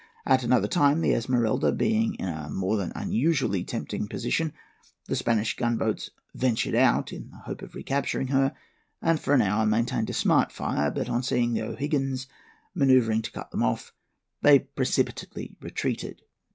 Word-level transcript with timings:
At 0.25 0.41
another 0.41 0.67
time, 0.67 1.01
the 1.01 1.13
Esmeralda 1.13 1.71
being 1.73 2.15
in 2.15 2.27
a 2.27 2.49
more 2.49 2.75
than 2.75 3.11
usually 3.11 3.63
tempting 3.63 4.07
position, 4.07 4.51
the 5.05 5.15
Spanish 5.15 5.55
gunboats 5.55 6.09
ventured 6.33 6.73
out 6.73 7.13
in 7.13 7.29
the 7.29 7.37
hope 7.37 7.61
of 7.61 7.75
recapturing 7.75 8.29
her, 8.29 8.55
and 8.99 9.19
for 9.19 9.35
an 9.35 9.43
hour 9.43 9.63
maintained 9.67 10.09
a 10.09 10.13
smart 10.13 10.51
fire; 10.51 10.89
but 10.89 11.07
on 11.07 11.21
seeing 11.21 11.53
the 11.53 11.61
O'Higgins 11.61 12.25
manoeuvring 12.73 13.21
to 13.21 13.31
cut 13.31 13.51
them 13.51 13.61
off, 13.61 13.93
they 14.41 14.57
precipitately 14.57 15.55
retreated." 15.61 16.23